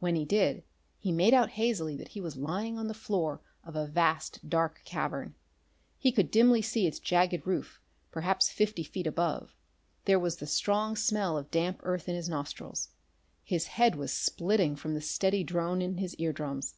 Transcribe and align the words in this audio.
When 0.00 0.16
he 0.16 0.24
did, 0.24 0.62
he 0.96 1.12
made 1.12 1.34
out 1.34 1.50
hazily 1.50 1.96
that 1.98 2.08
he 2.16 2.20
was 2.22 2.34
lying 2.38 2.78
on 2.78 2.88
the 2.88 2.94
floor 2.94 3.42
of 3.62 3.76
a 3.76 3.86
vast 3.86 4.48
dark 4.48 4.80
cavern. 4.86 5.34
He 5.98 6.12
could 6.12 6.30
dimly 6.30 6.62
see 6.62 6.86
its 6.86 6.98
jagged 6.98 7.46
roof, 7.46 7.82
perhaps 8.10 8.48
fifty 8.48 8.82
feet 8.82 9.06
above. 9.06 9.54
There 10.06 10.18
was 10.18 10.38
the 10.38 10.46
strong 10.46 10.96
smell 10.96 11.36
of 11.36 11.50
damp 11.50 11.80
earth 11.82 12.08
in 12.08 12.14
his 12.14 12.26
nostrils; 12.26 12.88
his 13.44 13.66
head 13.66 13.96
was 13.96 14.14
splitting 14.14 14.76
from 14.76 14.94
the 14.94 15.02
steady 15.02 15.44
drone 15.44 15.82
in 15.82 15.98
his 15.98 16.14
ear 16.14 16.32
drums. 16.32 16.76